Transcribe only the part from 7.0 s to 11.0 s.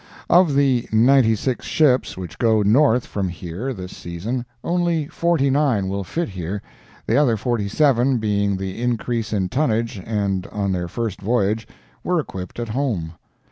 other forty seven, being the increase in tonnage and on their